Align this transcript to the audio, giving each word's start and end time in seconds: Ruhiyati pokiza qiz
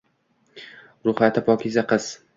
Ruhiyati 1.09 1.45
pokiza 1.51 1.87
qiz 1.93 2.13